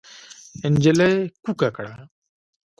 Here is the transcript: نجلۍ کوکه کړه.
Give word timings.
نجلۍ 0.73 1.15
کوکه 1.43 1.69
کړه. 1.75 1.93